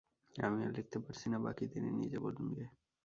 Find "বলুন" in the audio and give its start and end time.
2.19-2.47